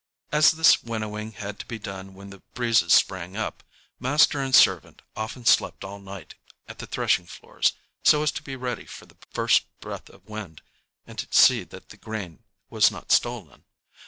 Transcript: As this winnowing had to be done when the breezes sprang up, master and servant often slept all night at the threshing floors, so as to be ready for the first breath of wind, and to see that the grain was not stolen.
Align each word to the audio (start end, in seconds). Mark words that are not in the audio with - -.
As 0.31 0.49
this 0.53 0.81
winnowing 0.81 1.33
had 1.33 1.59
to 1.59 1.65
be 1.67 1.77
done 1.77 2.15
when 2.15 2.31
the 2.31 2.39
breezes 2.55 2.91
sprang 2.91 3.37
up, 3.37 3.61
master 3.99 4.41
and 4.41 4.55
servant 4.55 5.03
often 5.15 5.45
slept 5.45 5.83
all 5.83 5.99
night 5.99 6.33
at 6.67 6.79
the 6.79 6.87
threshing 6.87 7.27
floors, 7.27 7.73
so 8.03 8.23
as 8.23 8.31
to 8.31 8.41
be 8.41 8.55
ready 8.55 8.85
for 8.87 9.05
the 9.05 9.17
first 9.31 9.67
breath 9.79 10.09
of 10.09 10.25
wind, 10.25 10.63
and 11.05 11.19
to 11.19 11.27
see 11.29 11.63
that 11.65 11.89
the 11.89 11.97
grain 11.97 12.43
was 12.71 12.89
not 12.89 13.11
stolen. 13.11 13.63